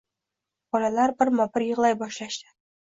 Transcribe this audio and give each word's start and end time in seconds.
Bolalar 0.77 1.15
birma 1.21 1.49
bir 1.59 1.69
yig’lay 1.69 1.99
boshlashdi. 2.05 2.55